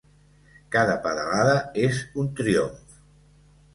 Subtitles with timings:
[0.75, 1.55] Cada pedalada
[1.85, 3.01] és un triomf.